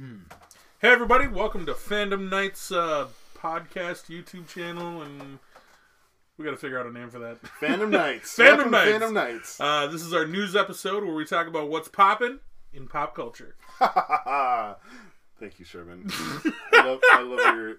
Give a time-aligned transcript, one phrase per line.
[0.00, 5.38] Hey everybody, welcome to Fandom Nights uh, podcast YouTube channel, and
[6.38, 7.42] we got to figure out a name for that.
[7.60, 8.34] Fandom Nights.
[8.34, 8.90] Fandom Welcome to Nights.
[8.90, 9.60] Fandom Nights.
[9.60, 12.38] Uh, this is our news episode where we talk about what's popping
[12.72, 13.56] in pop culture.
[15.38, 16.08] Thank you, Sherman.
[16.72, 17.76] I love, I love your,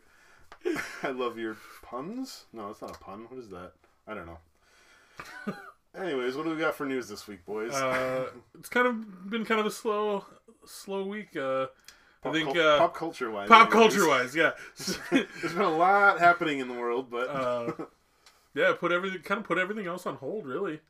[1.02, 2.46] I love your puns.
[2.54, 3.26] No, it's not a pun.
[3.30, 3.72] What is that?
[4.08, 5.56] I don't know.
[6.00, 7.74] Anyways, what do we got for news this week, boys?
[7.74, 8.28] Uh,
[8.60, 10.24] it's kind of been kind of a slow,
[10.68, 11.36] slow week.
[11.36, 11.66] Uh,
[12.23, 13.48] I think cul- uh, pop culture wise.
[13.49, 14.52] pop culture wise, yeah,
[15.11, 17.71] There's been a lot happening in the world, but uh,
[18.53, 18.73] yeah.
[18.80, 20.81] Put everything, kind of put everything else on hold, really.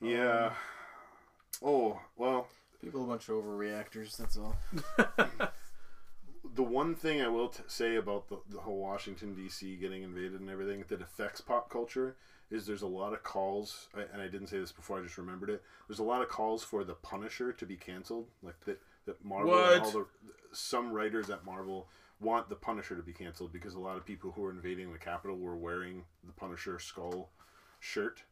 [0.00, 0.52] yeah.
[1.62, 2.48] Oh well,
[2.82, 4.16] People a bunch of overreactors.
[4.16, 4.56] That's all.
[6.54, 9.76] the one thing I will t- say about the, the whole Washington D.C.
[9.76, 12.16] getting invaded and everything that affects pop culture
[12.50, 15.50] is there's a lot of calls, and I didn't say this before, I just remembered
[15.50, 15.62] it.
[15.88, 19.54] There's a lot of calls for the Punisher to be canceled, like that that Marvel
[19.58, 20.06] and all the
[20.52, 21.88] some writers at Marvel
[22.20, 24.98] want the Punisher to be canceled because a lot of people who were invading the
[24.98, 27.30] Capitol were wearing the Punisher skull
[27.78, 28.22] shirt.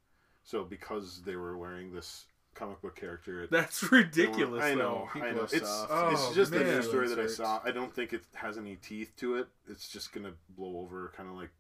[0.44, 4.62] So because they were wearing this comic book character, it- That's ridiculous.
[4.64, 5.42] I know, I know.
[5.50, 6.12] It's soft.
[6.12, 6.66] it's Oh, just a man.
[6.66, 7.60] news story that I saw.
[7.64, 9.48] I don't think it has any teeth to it.
[9.68, 11.50] It's just gonna blow over, kind of like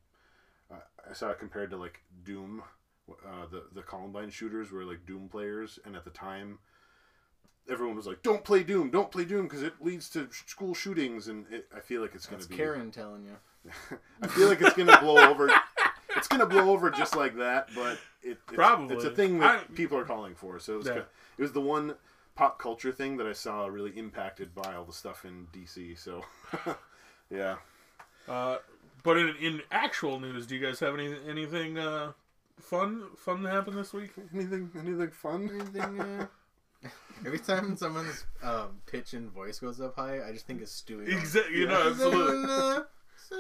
[0.70, 0.76] uh,
[1.08, 2.62] I saw it compared to like Doom.
[3.08, 6.58] Uh, the the Columbine shooters were like Doom players, and at the time,
[7.68, 10.74] everyone was like, "Don't play Doom, don't play Doom," because it leads to sh- school
[10.74, 11.28] shootings.
[11.28, 12.56] And it, I feel like it's gonna be.
[12.56, 13.36] Karen telling you.
[14.22, 15.50] I feel like it's gonna blow over.
[16.16, 18.96] It's gonna blow over just like that, but it, it's, Probably.
[18.96, 20.58] it's a thing that I- people are calling for.
[20.58, 20.94] So it was, Yeah.
[20.94, 21.00] ki-
[21.38, 21.94] it was the one
[22.34, 25.98] pop culture thing that I saw really impacted by all the stuff in DC.
[25.98, 26.22] So
[27.30, 27.56] yeah,
[28.26, 28.58] Uh,
[29.02, 32.12] but in, in actual news, do you guys have any anything uh,
[32.60, 34.10] fun fun that happened this week?
[34.34, 35.50] anything anything fun?
[35.52, 36.00] Anything?
[36.00, 36.26] Uh...
[37.26, 41.08] Every time someone's um, pitch and voice goes up high, I just think it's Stewie.
[41.08, 41.58] Exactly.
[41.60, 42.84] You know, absolutely.
[43.30, 43.36] So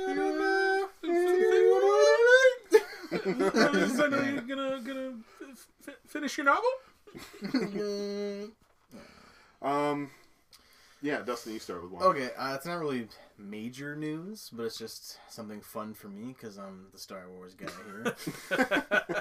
[4.08, 6.70] now you gonna gonna f- f- finish your novel?
[9.62, 10.10] Um,
[11.02, 12.02] yeah, Dustin, you start with one.
[12.02, 13.08] okay, uh, it's not really
[13.38, 17.66] major news, but it's just something fun for me because I'm the Star Wars guy
[17.86, 18.14] here.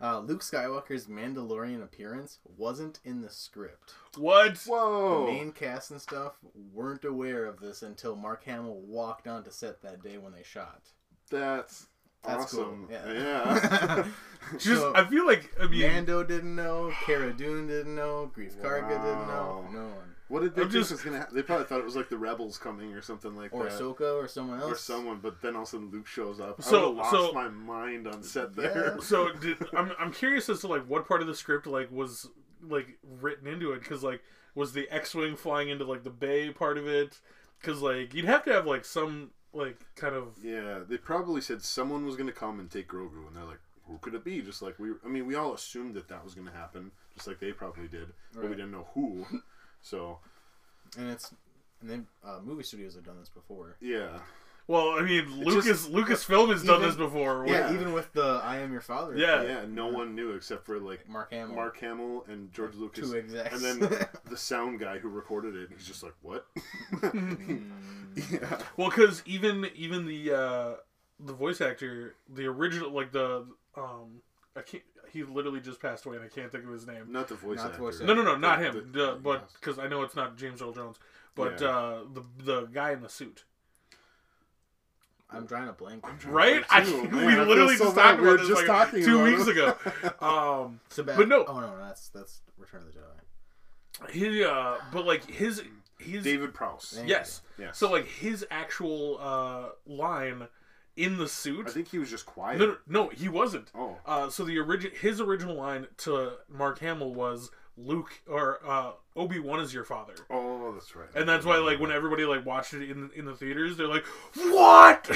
[0.00, 3.94] uh, Luke Skywalker's Mandalorian appearance wasn't in the script.
[4.16, 4.56] What?
[4.66, 5.26] Whoa!
[5.26, 6.34] The main cast and stuff
[6.72, 10.82] weren't aware of this until Mark Hamill walked onto set that day when they shot.
[11.30, 11.86] That's
[12.24, 12.88] That's cool, awesome.
[12.90, 13.12] yeah.
[13.12, 14.06] yeah.
[14.58, 18.56] Just So- I feel like I mean, Mando didn't know, Cara Dune didn't know, Greef
[18.56, 20.14] Karga didn't know, no one.
[20.28, 21.18] What did they I'm think just- was gonna?
[21.18, 21.34] happen?
[21.34, 23.80] they probably thought it was like the rebels coming or something like Or that.
[23.80, 24.72] Or Ahsoka or someone else.
[24.72, 26.56] or someone, but then all of a sudden Luke shows up.
[26.58, 28.94] I So- would have lost so- my mind on set there.
[28.96, 29.00] Yeah.
[29.02, 32.28] so did, I'm I'm curious as to like what part of the script like was
[32.62, 34.22] like written into it because like
[34.54, 37.20] was the X-wing flying into like the bay part of it?
[37.60, 41.62] Because like you'd have to have like some like kind of Yeah, they probably said
[41.62, 44.42] someone was going to come and take Grogu, and they're like, "Who could it be?"
[44.42, 47.26] Just like we, I mean, we all assumed that that was going to happen, just
[47.26, 49.24] like they probably did, but we didn't know who.
[49.88, 50.18] So
[50.98, 51.32] And it's
[51.80, 53.76] and then uh, movie studios have done this before.
[53.80, 54.18] yeah,
[54.66, 57.46] well, I mean, It Lucas just- Lucasfilm has done this before.
[57.46, 57.74] Yeah, Yeah.
[57.74, 59.42] even with the "I Am Your Father." Yeah.
[59.42, 61.54] yeah, no one knew except for like Mark Hamill.
[61.56, 63.54] Mark Hamill and George Lucas, two execs.
[63.54, 65.70] and then the sound guy who recorded it.
[65.74, 66.46] He's just like, "What?"
[68.30, 70.70] yeah, Well, because even even the uh,
[71.20, 74.20] the voice actor, the original, like the um,
[74.58, 74.82] I can't.
[75.10, 77.10] He literally just passed away, and I can't think of his name.
[77.10, 77.78] not the voice Not the actor.
[77.82, 78.92] voice No, no, no, not The- him.
[78.92, 80.98] the- The, but because I know it's not James Earl Jones,
[81.34, 81.68] but Yeah.
[81.68, 83.44] uh, the the guy in the suit,
[85.30, 86.04] I'm trying to blank.
[86.26, 86.64] right?
[86.70, 88.02] I, too, we man, I literally so just bad.
[88.12, 89.50] talked We were about this just like talking two about weeks it.
[89.50, 89.76] ago.
[90.26, 91.44] Um, Sebast- But no.
[91.46, 94.10] Oh no, that's that's Return of the Jedi.
[94.10, 95.62] he, uh, but like his
[95.98, 96.98] his David Prowse.
[97.04, 97.42] Yes.
[97.58, 97.76] Yes.
[97.78, 100.48] So like his actual uh line
[100.98, 101.66] in the suit.
[101.68, 102.58] I think he was just quiet.
[102.58, 103.70] no, no, he wasn't.
[103.74, 108.90] Oh, Uh, so the origin, his original line to Mark Hamill was Luke or uh,
[109.14, 111.08] Obi Wan is your father, oh, that's right.
[111.14, 114.04] and that's why like when everybody like watched it in in the theaters, they're like,
[114.34, 115.08] "What?"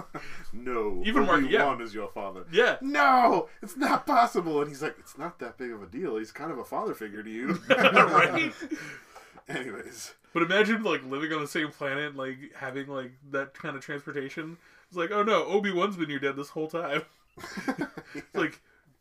[0.52, 1.62] no, Even Mark- yeah.
[1.62, 2.44] Obi-Wan is your father.
[2.52, 4.60] yeah, No, it's not possible.
[4.60, 6.16] And he's like, it's not that big of a deal.
[6.18, 7.58] He's kind of a father figure to you.
[7.70, 8.52] right.
[9.48, 13.82] Anyways, But imagine like living on the same planet, like having like that kind of
[13.82, 14.56] transportation.
[14.88, 17.02] It's like, oh no, Obi Wan's been your dad this whole time.
[18.16, 18.60] It's like,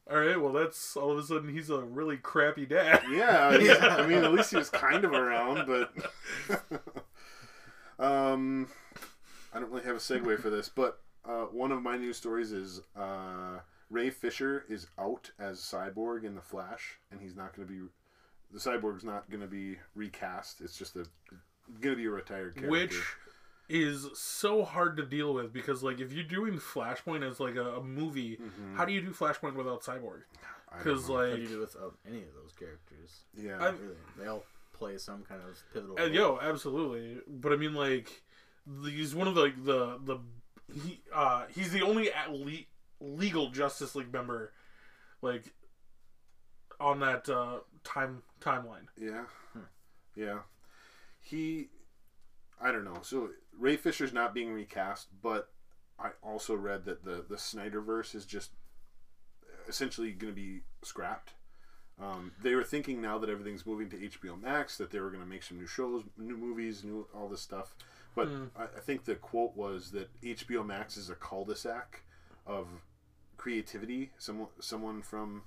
[0.09, 3.03] all right, well that's all of a sudden he's a really crappy dad.
[3.11, 3.71] yeah, I mean.
[3.79, 5.93] I mean, at least he was kind of around, but
[8.03, 8.67] um,
[9.53, 12.51] I don't really have a segue for this, but uh, one of my news stories
[12.51, 13.59] is uh,
[13.91, 17.79] Ray Fisher is out as Cyborg in the Flash, and he's not going to be
[18.51, 20.59] the Cyborg's not going to be recast.
[20.61, 21.05] It's just a
[21.81, 22.69] gonna be a retired character.
[22.69, 23.01] which
[23.75, 27.77] is so hard to deal with because like if you're doing Flashpoint as like a,
[27.77, 28.75] a movie, Mhm.
[28.77, 30.21] how do you do Flashpoint without Cyborg?
[30.77, 31.15] Because know.
[31.15, 33.23] What like do you do with uh, any of those characters?
[33.33, 34.43] yeah, I- Really, they all
[34.73, 35.95] play some kind of pivotal.
[35.99, 36.11] Uh, role.
[36.11, 37.21] yo, absolutely.
[37.27, 38.21] But I mean, like,
[38.85, 40.17] he's one of the like, the the
[40.73, 42.65] he uh he's the only at le-
[42.99, 44.51] legal Justice League member,
[45.21, 45.51] like,
[46.79, 48.85] on that uh time timeline.
[48.97, 49.59] yeah, Hmm.
[50.15, 50.39] yeah.
[51.21, 51.69] He,
[52.63, 52.99] I don't know.
[53.01, 55.49] So Ray Fisher's not being recast, but
[55.99, 58.51] I also read that the the Snyderverse is just
[59.67, 61.33] essentially going to be scrapped.
[62.01, 65.23] Um, they were thinking now that everything's moving to HBO Max that they were going
[65.23, 67.75] to make some new shows, new movies, new all this stuff.
[68.15, 68.45] But Hmm.
[68.55, 72.03] I, I think the quote was that HBO Max is a cul-de-sac
[72.45, 72.67] of
[73.37, 74.11] creativity.
[74.17, 75.43] Someone, someone from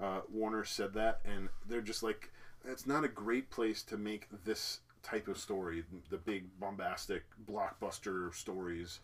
[0.00, 2.30] uh, Warner said that, and they're just like,
[2.64, 8.34] it's not a great place to make this type of story, the big bombastic blockbuster
[8.34, 8.98] stories,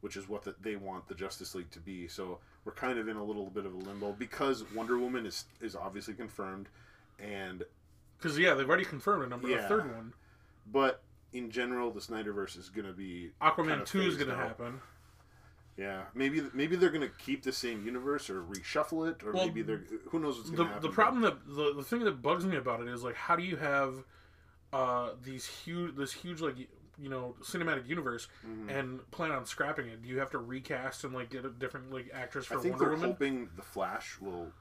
[0.00, 2.08] which is what the, they want the Justice League to be.
[2.08, 5.44] So we're kind of in a little bit of a limbo because Wonder Woman is
[5.60, 6.68] is obviously confirmed,
[7.20, 7.62] and
[8.18, 9.48] Because yeah, they've already confirmed a number.
[9.48, 9.64] Yeah.
[9.64, 10.12] A third one,
[10.72, 11.02] but
[11.32, 14.36] in general, the Snyderverse is going to be Aquaman kind of two is going to
[14.36, 14.80] happen.
[15.76, 19.62] Yeah, maybe maybe they're gonna keep the same universe or reshuffle it, or Well, maybe
[19.62, 20.82] they're who knows what's the gonna happen.
[20.88, 23.42] the problem that the, the thing that bugs me about it is like how do
[23.42, 24.04] you have
[24.74, 26.56] uh these huge this huge like
[26.98, 28.68] you know cinematic universe Mhm.
[28.70, 31.92] and plan on scrapping it do you have to recast and like get a different
[31.92, 34.52] like actress for I think wonder they're woman hoping the Flash will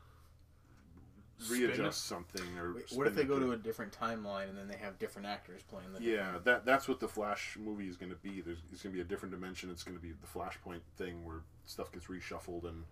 [1.39, 2.73] Spin readjust something or.
[2.75, 5.27] Wait, what if they go to to- a different timeline and then they have different
[5.27, 6.01] actors playing the?
[6.01, 8.39] Yeah, that that's what the Flash movie is going to be.
[8.39, 9.69] There's it's going to be a different dimension.
[9.69, 12.83] It's going to be the Flashpoint thing where stuff gets reshuffled and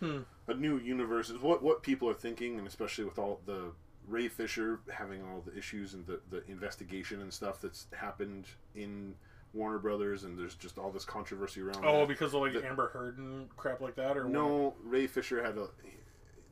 [0.00, 0.22] Hmm.
[0.46, 3.72] a new universe is what what people are thinking, and especially with all the
[4.08, 9.14] Ray Fisher having all the issues and the the investigation and stuff that's happened in
[9.52, 11.84] Warner Brothers, and there's just all this controversy around.
[11.84, 12.08] oh that.
[12.08, 14.32] because of like the- amber heard and crap like that or what?
[14.32, 15.68] No, Ray Fisher had a.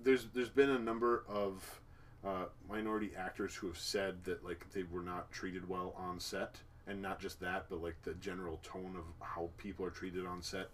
[0.03, 1.81] There's there's been a number of
[2.25, 6.57] uh, minority actors who have said that like they were not treated well on set,
[6.87, 10.43] and not just that, but like the general tone of how people are treated on
[10.43, 10.69] set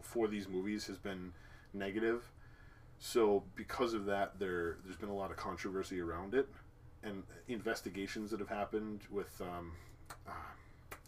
[0.00, 1.32] for these movies has been
[1.72, 2.30] negative.
[2.98, 6.48] So because of that, there there's been a lot of controversy around it,
[7.02, 9.40] and investigations that have happened with.
[9.40, 9.72] Um,
[10.26, 10.32] uh,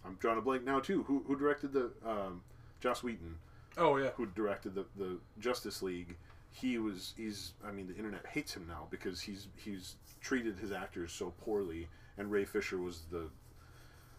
[0.05, 1.03] I'm drawing a blank now too.
[1.05, 2.43] Who who directed the um,
[2.81, 3.37] Joss Whedon?
[3.79, 6.17] oh yeah who directed the, the Justice League,
[6.51, 10.73] he was he's I mean the internet hates him now because he's he's treated his
[10.73, 13.29] actors so poorly and Ray Fisher was the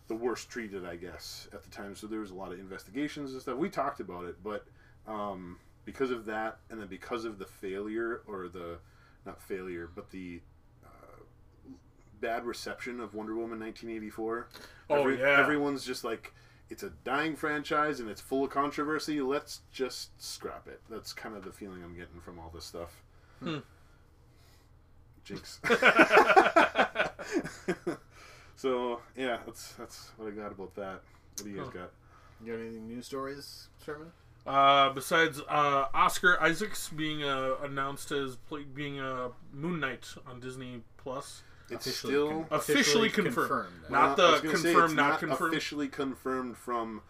[0.07, 3.33] the worst treated I guess at the time so there was a lot of investigations
[3.33, 4.65] and stuff we talked about it but
[5.07, 8.77] um, because of that and then because of the failure or the
[9.25, 10.41] not failure but the
[10.85, 11.69] uh,
[12.21, 14.49] bad reception of Wonder Woman 1984
[14.89, 15.39] Oh, every- yeah.
[15.39, 16.33] everyone's just like
[16.69, 19.21] it's a dying franchise and it's full of controversy.
[19.21, 20.81] Let's just scrap it.
[20.89, 23.01] That's kind of the feeling I'm getting from all this stuff.
[23.41, 23.59] Hmm.
[25.23, 25.61] Jinx.
[28.55, 31.01] so yeah, that's that's what I got about that.
[31.37, 31.79] What do you guys Huh.
[31.79, 31.91] got?
[32.43, 34.11] You got any new stories, Sherman?
[34.47, 40.39] Uh besides uh oscar isaacs being uh announced as play, being a moon knight on
[40.39, 43.73] disney plus It's Officially still con- Officially confirmed.
[43.87, 45.53] uh, Not Uh, the I say, confirmed, it's not confirmed.
[45.53, 47.01] officially confirmed from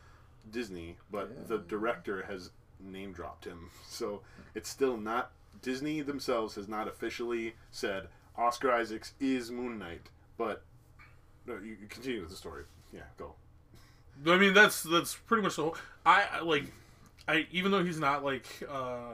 [0.50, 1.44] Disney, but Yeah.
[1.48, 3.70] the director has name dropped him.
[3.88, 4.24] So
[4.56, 10.10] it's still not Disney themselves has not officially said Oscar Isaacs is Moon Knight.
[10.38, 10.64] But
[11.46, 12.64] no, you you continue with the story.
[12.92, 13.36] Yeah, go.
[14.26, 15.78] I mean, that's that's pretty much the whole.
[16.06, 16.72] I I, like,
[17.28, 19.14] I even though he's not like, uh,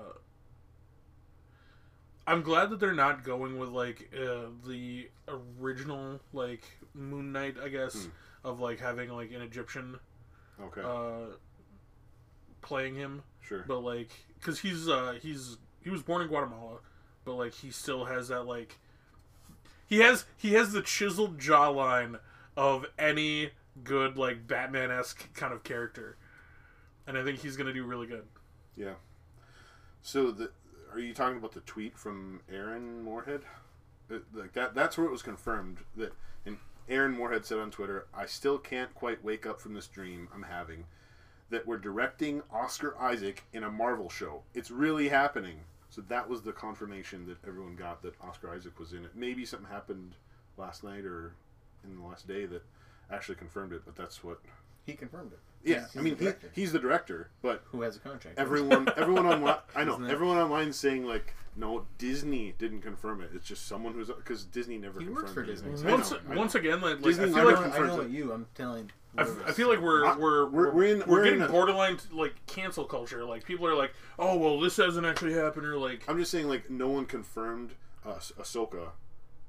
[2.26, 5.10] I'm glad that they're not going with like uh, the
[5.60, 8.10] original like Moon Knight, I guess, Hmm.
[8.48, 10.00] of like having like an Egyptian
[10.62, 11.36] Okay, uh,
[12.62, 13.66] playing him, sure.
[13.68, 16.78] but like, cause he's uh he's he was born in Guatemala,
[17.26, 18.78] but like he still has that like,
[19.88, 22.20] he has he has the chiseled jawline
[22.56, 23.50] of any
[23.84, 26.16] good like Batman esque kind of character,
[27.08, 28.26] and I think he's gonna do really good.
[28.76, 28.96] Yeah.
[30.02, 30.52] So the
[30.92, 33.42] are you talking about the tweet from Aaron Moorhead?
[34.12, 36.14] Uh, Like that that's where it was confirmed that
[36.46, 36.58] and
[36.90, 40.44] Aaron Moorhead said on Twitter, "I still can't quite wake up from this dream I'm
[40.44, 40.86] having
[41.50, 44.44] that we're directing Oscar Isaac in a Marvel show.
[44.54, 48.94] It's really happening." So that was the confirmation that everyone got that Oscar Isaac was
[48.94, 49.16] in it.
[49.16, 50.16] Maybe something happened
[50.58, 51.36] last night or
[51.84, 52.64] in the last day that
[53.12, 54.42] actually confirmed it, but that's what
[54.86, 55.40] He confirmed it.
[55.64, 58.38] Yeah, He's- I mean the he, he's the director, but Who has a contract?
[58.38, 63.30] everyone everyone online I know Isn't everyone online saying like no Disney didn't confirm it.
[63.34, 65.46] It's just someone who's because Disney never He confirmed works for it.
[65.48, 65.70] Disney.
[65.88, 67.88] I Once know, once again, like, like Disney I I feel know, like never I
[67.88, 68.10] know it.
[68.10, 68.32] you.
[68.34, 68.92] I'm telling.
[69.16, 71.40] I, f- I feel like we're I- we're we're- we're, we're in- we're we're getting
[71.42, 73.24] in a- borderline like cancel culture.
[73.24, 76.50] Like people are like, oh well, this hasn't actually happened, or like, I'm just saying
[76.50, 77.72] like no one confirmed
[78.04, 78.90] uh, Ahsoka,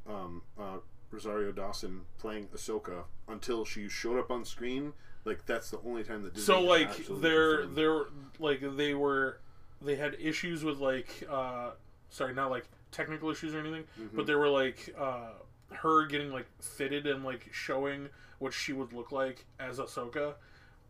[0.06, 0.76] um, uh,
[1.14, 4.92] Rosario Dawson playing Ahsoka until she showed up on screen.
[5.24, 7.76] Like that's the only time that Disney so like they're confirmed.
[7.76, 8.04] they're
[8.38, 9.38] like they were
[9.80, 11.70] they had issues with like uh
[12.10, 14.16] sorry not like technical issues or anything, Mm-hmm.
[14.16, 15.30] but they were like uh
[15.72, 20.34] her getting like fitted and like showing what she would look like as Ahsoka,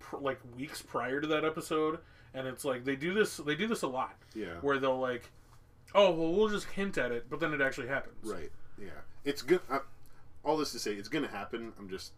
[0.00, 1.98] pr- like weeks prior to that episode,
[2.34, 5.30] and it's like they do this they do this a lot yeah where they'll like,
[5.94, 8.16] oh well we'll just hint at it, but then it actually happens.
[8.24, 8.50] right
[8.80, 8.88] yeah
[9.24, 9.60] it's good.
[9.70, 9.78] Uh,
[10.44, 11.72] all this to say it's gonna happen.
[11.78, 12.12] I'm just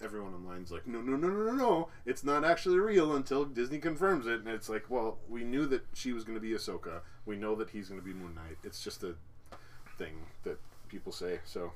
[0.00, 1.88] everyone online's like no no no no no no.
[2.06, 4.40] It's not actually real until Disney confirms it.
[4.40, 7.00] And it's like well we knew that she was gonna be Ahsoka.
[7.26, 8.58] We know that he's gonna be Moon Knight.
[8.64, 9.14] It's just a
[9.96, 10.58] thing that
[10.88, 11.72] people say so.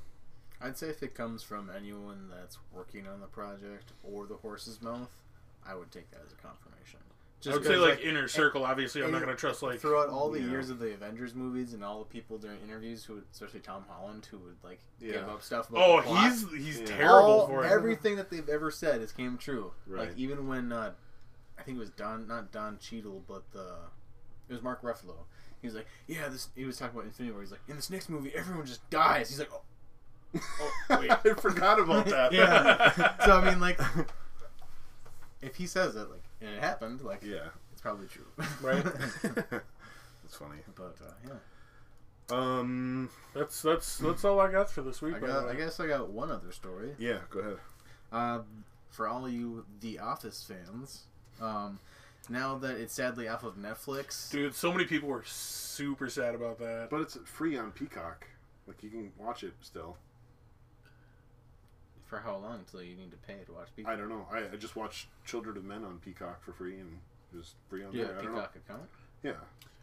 [0.61, 4.81] I'd say if it comes from anyone that's working on the project or the horse's
[4.81, 5.11] mouth,
[5.67, 6.99] I would take that as a confirmation.
[7.47, 8.63] I would say like, inner circle.
[8.65, 10.49] Obviously, I'm not gonna trust like throughout all the Yeah.
[10.49, 13.83] years of the Avengers movies and all the people during interviews who, would, especially Tom
[13.89, 15.69] Holland, who would like give up stuff.
[15.69, 16.85] About Oh, the plot, he's he's Yeah.
[16.97, 17.71] terrible all, for it.
[17.71, 19.73] everything that they've ever said has came true.
[19.87, 20.09] Right.
[20.09, 20.93] Like even when uh,
[21.57, 23.75] I think it was Don, not Don Cheadle, but the
[24.49, 25.25] it was Mark Ruffalo.
[25.61, 26.49] He was like, yeah, this.
[26.55, 27.41] He was talking about Infinity War.
[27.41, 29.29] He's like, in this next movie, everyone just dies.
[29.29, 29.61] He's like, oh,
[30.89, 31.09] oh wait.
[31.11, 33.17] I forgot about that yeah.
[33.25, 33.79] so I mean, like,
[35.43, 38.25] if he says it, like, and it happened, like, yeah it's probably true,
[38.61, 38.83] Right.
[39.23, 41.33] that's funny but uh, yeah,
[42.29, 45.15] um That's that's that's all I got for this week.
[45.15, 45.47] I got.
[45.49, 46.91] I guess I got one other story.
[46.97, 47.57] yeah go ahead
[48.11, 48.39] Uh,
[48.89, 51.03] for all you The Office fans,
[51.41, 51.79] um,
[52.29, 56.59] now that it's sadly off of Netflix, Dude, so many people were super sad about
[56.59, 56.87] that.
[56.91, 58.27] but it's free on Peacock
[58.67, 59.97] like you can watch it still
[62.13, 63.91] for how long until you need to pay to watch Peacock?
[63.91, 66.99] I don't know I, I just watched Children of Men on Peacock for free and
[67.33, 68.89] it was free on Do you there have I a don't know Peacock account?
[69.23, 69.31] yeah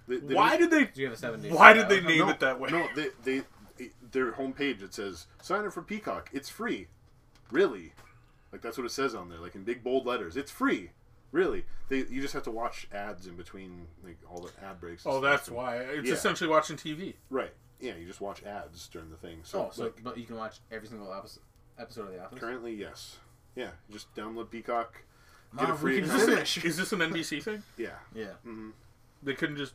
[0.09, 0.85] They- they Why did they?
[0.85, 1.51] Do you have a seven day?
[1.51, 2.71] Why did they name no, it that way?
[2.71, 3.43] No, they, they
[4.13, 6.29] their homepage it says sign up for Peacock.
[6.33, 6.87] It's free.
[7.51, 7.93] Really?
[8.53, 10.37] Like that's what it says on there, like in big bold letters.
[10.37, 10.91] It's free.
[11.33, 11.65] Really?
[11.89, 15.05] They you just have to watch ads in between like all the ad breaks.
[15.05, 15.31] and Oh, stuff.
[15.33, 15.77] that's And- why.
[15.79, 16.15] It's Yeah.
[16.15, 17.15] essentially watching TV.
[17.31, 17.53] Right.
[17.81, 19.39] Yeah, you just watch ads during the thing.
[19.43, 21.43] So, Oh, so like but you can watch every single episode
[21.81, 22.39] episode of The Office.
[22.39, 23.17] currently, yes.
[23.57, 25.03] Yeah, just download Peacock.
[25.53, 26.31] Mom, get a free we can Is this, account.
[26.41, 26.65] an, finish.
[26.65, 27.63] is this an NBC thing?
[27.77, 27.89] Yeah.
[28.15, 28.33] Yeah.
[28.45, 28.71] hmm
[29.23, 29.75] They couldn't just.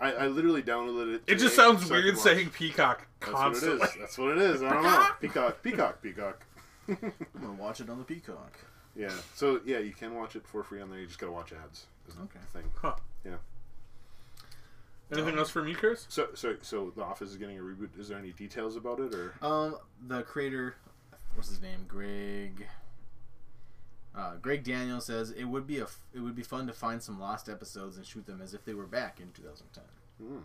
[0.00, 1.22] I, I literally downloaded it.
[1.26, 2.24] It just today sounds so I could weird watch.
[2.24, 3.78] saying Peacock That's constantly.
[3.78, 4.00] what it is.
[4.00, 4.62] That's what it is.
[4.62, 5.06] I don't know.
[5.20, 6.46] Peacock, Peacock, Peacock.
[6.88, 6.96] I'm
[7.40, 8.58] gonna watch it on the Peacock.
[8.96, 9.12] Yeah.
[9.34, 10.98] So yeah, you can watch it for free on there.
[11.00, 11.86] You just gotta watch ads.
[12.08, 12.38] Is Okay.
[12.52, 12.70] the thing.
[12.80, 12.94] Huh.
[13.24, 13.36] Yeah.
[15.12, 16.06] Anything else from you, Chris?
[16.08, 17.98] So so so The Office is getting a reboot.
[17.98, 19.34] Is there any details about it or?
[19.42, 19.76] Um,
[20.06, 20.74] the creator,
[21.34, 21.84] what's his name?
[21.88, 22.66] Greg.
[24.16, 27.02] Uh, Greg Daniel says it would be a f- it would be fun to find
[27.02, 29.84] some lost episodes and shoot them as if they were back in 2010.
[30.20, 30.38] Hmm.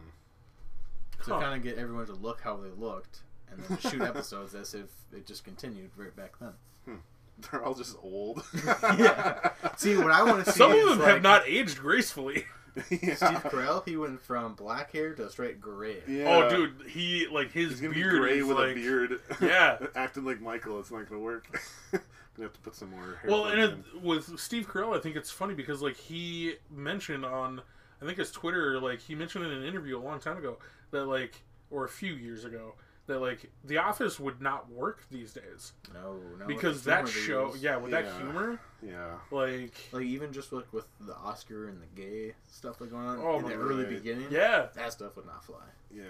[1.24, 1.41] So Huh.
[1.41, 3.19] kind of get everyone to look how they looked,
[3.51, 6.53] and then shoot episodes as if it just continued right back then.
[7.51, 8.43] They're all just old.
[8.98, 9.51] Yeah.
[9.77, 12.46] See, what I want to see Some of them like have not aged gracefully.
[12.89, 13.15] Yeah.
[13.15, 13.86] Steve Carell.
[13.86, 15.98] He went from black hair to straight gray.
[16.07, 16.25] Yeah.
[16.27, 19.19] Oh, dude, he like his He's gonna beard be gray is with like a beard.
[19.41, 19.77] Yeah.
[19.95, 20.79] Acting like Michael.
[20.79, 21.48] It's not gonna work.
[21.91, 22.03] gonna
[22.39, 23.19] have to put some more.
[23.21, 27.25] Hair Well, and it, with Steve Carell, I think it's funny because like he mentioned
[27.25, 27.62] on,
[28.01, 30.57] I think his Twitter, like he mentioned in an interview a long time ago
[30.91, 32.75] that like, or a few years ago,
[33.10, 36.48] that like The Office would not work these days No, no.
[36.48, 39.16] because that show, yeah, with that humor, Yeah.
[39.32, 43.18] like, Like even just like with the Oscar and the gay stuff like going on
[43.20, 43.89] Oh in the early God.
[43.89, 44.28] beginning.
[44.32, 45.58] yeah, that stuff would not fly.
[45.92, 46.04] Yeah.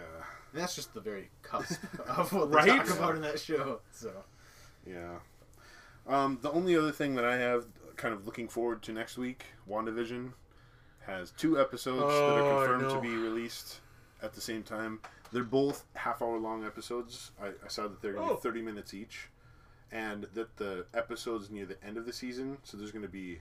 [0.53, 2.85] And that's just the very cusp of what they Right?
[2.85, 3.79] talk about in that show.
[3.91, 4.11] So
[4.85, 5.19] Yeah.
[6.07, 7.65] Um, the only other thing that I have,
[7.95, 10.33] kind of looking forward to next week, WandaVision
[11.05, 13.79] has two episodes that Oh, are I confirmed to be released
[14.21, 14.99] at the same time.
[15.31, 17.31] They're both half hour long episodes.
[17.41, 18.37] I, I saw that they're going to Oh.
[18.37, 19.29] be 30 minutes each.
[19.91, 23.39] And that the episodes near the end of the season, so there's going to be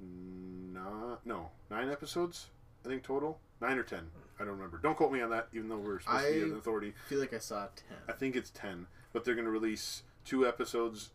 [0.00, 2.46] not, no, nine episodes,
[2.84, 3.40] I think, total.
[3.60, 4.10] Nine or ten.
[4.38, 4.78] I don't remember.
[4.78, 6.94] Don't quote me on that, even though we're supposed to be I- an authority.
[7.04, 7.96] I feel like I saw ten.
[8.08, 11.10] I think it's 10, but they're going to release two episodes.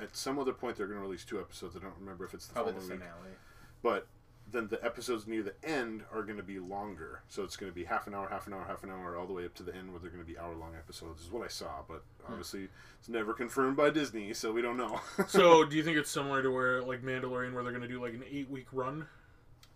[0.00, 1.76] At some other point, they're going to release two episodes.
[1.76, 3.08] I don't remember if it's the Probably the following week.
[3.08, 3.36] finale.
[3.82, 4.06] But
[4.52, 7.22] then the episodes near the end are going to be longer.
[7.28, 9.26] So it's going to be half an hour, half an hour, half an hour, all
[9.26, 11.22] the way up to the end where they're going to be hour long episodes.
[11.22, 12.68] Is what I saw, but obviously
[12.98, 15.00] it's never confirmed by Disney, so we don't know.
[15.28, 18.00] So, do you think it's similar to where like Mandalorian, where they're going to do
[18.00, 19.06] like an eight week run?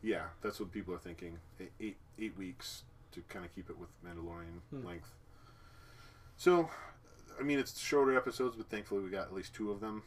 [0.02, 1.38] yeah, that's what people are thinking.
[1.80, 4.86] Eight, eight weeks to kind of keep it with Mandalorian Hmm.
[4.86, 5.10] length.
[6.36, 6.68] So,
[7.40, 10.02] I mean, it's shorter episodes, but thankfully we got at least two of them.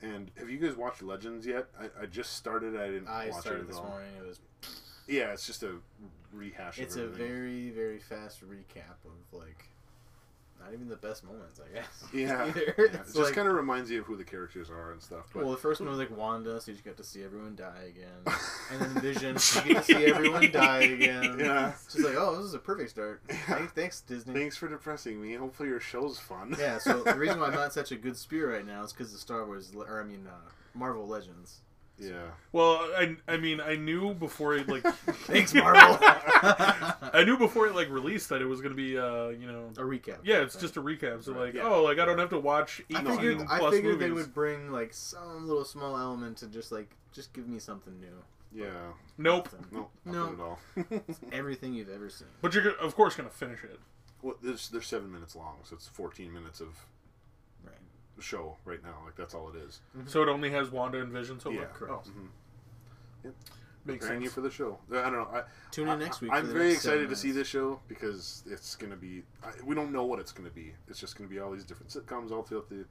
[0.00, 1.66] And have you guys watched Legends yet?
[1.80, 2.76] I, I just started.
[2.76, 3.88] I didn't I watch started it at this all.
[3.88, 4.08] morning.
[4.20, 4.40] It was.
[5.08, 5.72] Yeah, it's just a
[6.32, 6.78] rehash.
[6.78, 9.70] Of It's a very very fast recap of like,
[10.60, 12.04] not even the best moments, I guess.
[12.12, 12.52] yeah.
[12.54, 12.72] Yeah.
[12.84, 15.26] It just like, kind of reminds you of who the characters are and stuff.
[15.32, 17.56] But well, the first one was like Wanda, so you just got to see everyone
[17.56, 18.36] die again,
[18.72, 19.36] and then Vision,
[19.66, 21.38] you get to see everyone die again.
[21.38, 21.70] Yeah.
[21.70, 23.22] It's just like, oh, this is a perfect start.
[23.28, 24.34] Thanks, thanks Disney.
[24.34, 25.34] thanks for depressing me.
[25.34, 26.54] Hopefully your show's fun.
[26.58, 28.92] Yeah, so the reason why I'm not in such a good spirit right now is
[28.92, 31.60] because the Star Wars, or I mean, uh, Marvel Legends.
[31.98, 32.28] yeah.
[32.52, 35.98] Well, I I mean I knew before like Thanks, Marvel.
[37.18, 39.70] I knew before it like released that it was going to be uh you know
[39.76, 40.18] a recap.
[40.24, 41.22] yeah it's just a recap.
[41.24, 41.46] So Right.
[41.46, 41.68] like Yeah.
[41.68, 44.06] oh like I don't have to watch I eighteen figured, I plus figured movies.
[44.08, 47.98] they would bring like some little small element to just like just give me something
[48.00, 48.22] new.
[48.64, 48.92] Yeah.
[49.18, 49.48] Nope.
[49.70, 49.90] Nope.
[50.04, 50.32] No, No.
[50.32, 50.58] at all.
[51.08, 52.28] It's everything you've ever seen.
[52.40, 53.78] But you're go- of course going to finish it.
[54.22, 56.86] well, there's, they're seven minutes long, so it's 14 minutes of
[57.64, 57.74] Right.
[58.20, 58.96] show right now.
[59.04, 59.80] Like that's all it is.
[60.06, 61.38] So it only has Wanda and Vision.
[61.40, 62.08] So Yeah, like, correct.
[62.08, 62.10] oh,
[63.26, 63.32] Mhm.
[63.88, 64.78] Makes Preparing you for the show.
[64.92, 65.28] I don't know.
[65.32, 65.42] I,
[65.72, 66.30] Tune in next week.
[66.32, 69.22] I'm very excited to see this show because it's going to be.
[69.42, 70.72] I, we don't know what it's going to be.
[70.88, 72.84] It's just going to be all these different sitcoms all throughout the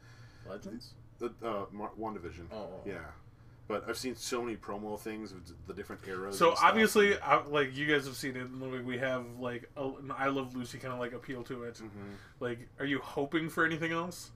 [0.50, 0.94] Legends.
[1.20, 2.48] the uh, Mar- WandaVision.
[2.52, 2.82] Oh, oh, oh.
[2.86, 2.98] Yeah,
[3.68, 6.38] but I've seen so many promo things of the different eras.
[6.38, 9.70] So and obviously, I, like you guys have seen it, and, like, we have like
[9.78, 11.76] a, an I Love Lucy kind of like appeal to it.
[11.76, 12.16] Mhm.
[12.40, 14.32] Like, are you hoping for anything else?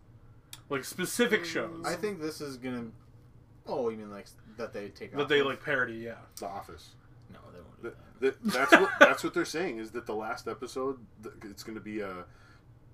[0.70, 2.88] Like specific shows I think this is gonna.
[3.68, 4.28] Oh, you mean like
[4.58, 5.46] that they take that off they of?
[5.48, 5.94] like parody?
[5.96, 6.16] Yeah.
[6.40, 6.92] The Office.
[7.32, 8.44] No, they won't do The, that.
[8.44, 11.76] the, that's what that's what they're saying is that the last episode th- it's going
[11.78, 12.26] to be a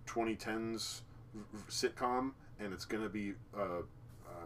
[0.05, 1.01] 2010s
[1.33, 3.79] v- v- sitcom and it's going to be uh,
[4.25, 4.45] uh,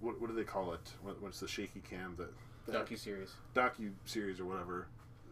[0.00, 0.92] what, what do they call it?
[1.02, 2.30] What, what's the shaky cam that
[2.72, 3.32] Docu series.
[3.54, 4.86] docu series or whatever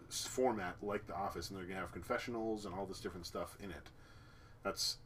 [0.09, 3.57] s- format like The Office, and they're gonna have confessionals and all this different stuff
[3.63, 3.91] in it.
[4.65, 4.97] That's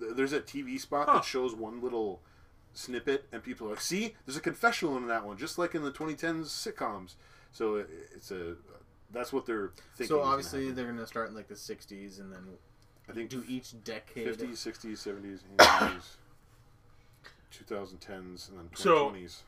[0.00, 1.14] th- there's a TV spot Huh.
[1.16, 2.20] that shows one little
[2.76, 5.82] snippet, and people are like, "See, there's a confessional in that one, just like in
[5.82, 7.14] the 2010s sitcoms."
[7.52, 8.56] So it, it's a
[9.10, 10.04] that's what they're thinking.
[10.04, 12.46] is So gonna obviously they're gonna start in like the '60s and then
[13.08, 14.26] I think do each decade.
[14.26, 16.16] 50s, 60s, 70s, 80s,
[17.52, 19.30] 2010s, and then So- 2020s.
[19.30, 19.44] So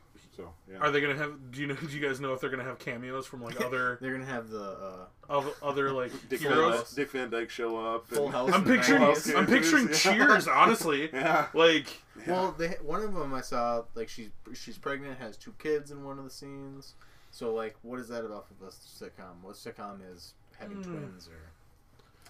[0.71, 0.77] yeah.
[0.79, 1.51] Are they gonna have?
[1.51, 1.75] Do you know?
[1.81, 4.49] Do you guys know if they're gonna have cameos from like other They're gonna have
[4.49, 6.91] the uh, of other like Dick Van, heroes?
[6.93, 8.07] Dick Van Dyke show up.
[8.07, 8.51] Full and- House.
[8.53, 9.01] I'm picturing.
[9.01, 9.35] 90s.
[9.37, 10.47] I'm picturing Cheers.
[10.47, 11.47] Honestly, Yeah.
[11.53, 11.87] like
[12.27, 16.03] Well, they one of them I saw like she's she's pregnant, has two kids in
[16.03, 16.93] one of the scenes.
[17.31, 19.41] So like, what is that about for the sitcom?
[19.43, 20.83] What sitcom is having Hmm.
[20.93, 21.51] twins or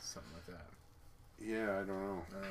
[0.01, 0.65] something like that?
[1.41, 2.21] Yeah, I don't know.
[2.35, 2.45] Uh,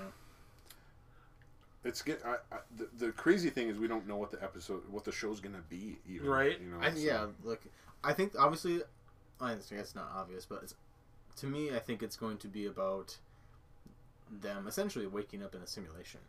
[1.84, 2.20] It's get.
[2.24, 5.12] I, I, the, the crazy thing is we don't know what the episode, what the
[5.12, 5.98] show's gonna be.
[6.08, 6.60] Even, Right.
[6.60, 6.78] You know.
[6.80, 7.62] I, so- yeah, look,
[8.02, 8.82] I think obviously,
[9.40, 10.74] I guess it's not obvious, but it's,
[11.36, 13.16] to me, I think it's going to be about
[14.42, 16.20] them essentially waking up in a simulation.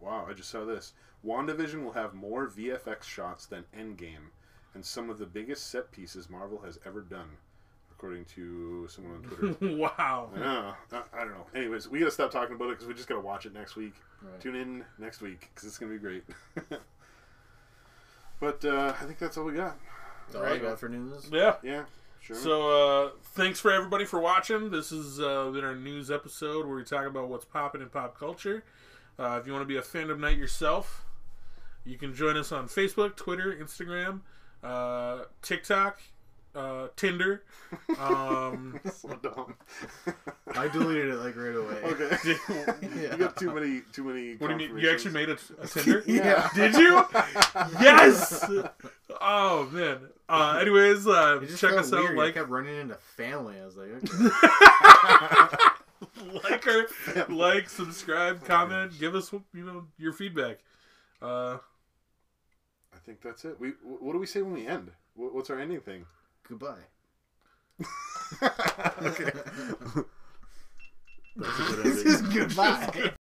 [0.00, 0.26] Wow!
[0.28, 0.92] I just saw this.
[1.24, 4.30] WandaVision will have more VFX shots than Endgame,
[4.74, 7.28] and some of the biggest set pieces Marvel has ever done,
[8.04, 9.76] according to someone on Twitter.
[9.76, 10.28] wow.
[10.36, 11.46] yeah, I, I don't know.
[11.54, 13.94] Anyways, we gotta stop talking about it because we just gotta watch it next week.
[14.20, 14.40] Right.
[14.42, 16.22] Tune in next week because it's gonna be great.
[18.40, 19.78] but uh, I think that's all we got.
[20.26, 21.30] That's all I got for news.
[21.32, 21.54] Yeah.
[21.62, 21.84] Yeah.
[22.20, 22.36] Sure.
[22.36, 24.70] So uh, thanks for everybody for watching.
[24.70, 28.18] This has uh, been our news episode where we talk about what's popping in pop
[28.18, 28.64] culture.
[29.18, 31.06] Uh, if you want to be a fandom night yourself,
[31.86, 34.20] you can join us on Facebook, Twitter, Instagram,
[34.62, 36.00] uh, TikTok,
[36.54, 37.42] uh, Tinder.
[37.98, 39.54] Um, so dumb.
[40.54, 41.80] I deleted it like right away.
[41.84, 42.36] Okay.
[42.94, 43.12] Yeah.
[43.12, 44.34] You got too many, too many.
[44.36, 44.78] what do you mean?
[44.78, 46.02] You actually made a, a Tinder?
[46.06, 46.48] Yeah.
[46.54, 47.04] Did you?
[47.80, 48.44] yes.
[49.20, 49.98] Oh man.
[50.28, 52.00] Uh, anyways, uh, check felt us out.
[52.04, 52.18] weird.
[52.18, 53.56] I Like, kept running into family.
[53.60, 53.88] I was like,
[56.32, 56.38] okay.
[56.44, 56.86] like our
[57.28, 60.58] like, subscribe, comment, give us you know your feedback.
[61.20, 61.58] Uh,
[62.92, 63.58] I think that's it.
[63.60, 63.70] We.
[63.82, 64.90] What do we say when we end?
[65.14, 66.06] What's our ending thing?
[66.48, 66.84] Goodbye.
[69.02, 69.30] okay.
[71.36, 73.12] That's a good this is goodbye.